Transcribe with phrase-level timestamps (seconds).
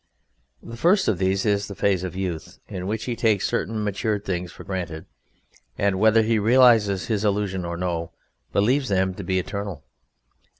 [0.63, 4.25] The first of these is the phase of youth, in which he takes certain matured
[4.25, 5.05] things for granted,
[5.77, 8.11] and whether he realizes his illusion or no,
[8.51, 9.83] believes them to be eternal.